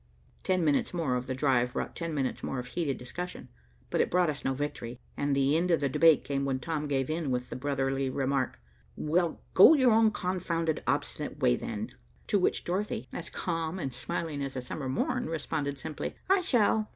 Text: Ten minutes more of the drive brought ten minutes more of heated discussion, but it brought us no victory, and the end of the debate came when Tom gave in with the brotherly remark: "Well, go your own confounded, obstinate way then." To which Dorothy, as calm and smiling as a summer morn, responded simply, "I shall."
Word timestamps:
Ten 0.41 0.65
minutes 0.65 0.95
more 0.95 1.15
of 1.15 1.27
the 1.27 1.35
drive 1.35 1.73
brought 1.73 1.95
ten 1.95 2.11
minutes 2.11 2.41
more 2.41 2.57
of 2.57 2.65
heated 2.65 2.97
discussion, 2.97 3.49
but 3.91 4.01
it 4.01 4.09
brought 4.09 4.31
us 4.31 4.43
no 4.43 4.55
victory, 4.55 4.99
and 5.15 5.35
the 5.35 5.55
end 5.55 5.69
of 5.69 5.79
the 5.79 5.89
debate 5.89 6.23
came 6.23 6.43
when 6.43 6.57
Tom 6.59 6.87
gave 6.87 7.07
in 7.07 7.29
with 7.29 7.51
the 7.51 7.55
brotherly 7.55 8.09
remark: 8.09 8.59
"Well, 8.95 9.43
go 9.53 9.75
your 9.75 9.91
own 9.91 10.09
confounded, 10.09 10.81
obstinate 10.87 11.37
way 11.39 11.55
then." 11.55 11.91
To 12.29 12.39
which 12.39 12.63
Dorothy, 12.63 13.09
as 13.13 13.29
calm 13.29 13.77
and 13.77 13.93
smiling 13.93 14.43
as 14.43 14.55
a 14.55 14.61
summer 14.63 14.89
morn, 14.89 15.27
responded 15.29 15.77
simply, 15.77 16.15
"I 16.27 16.41
shall." 16.41 16.89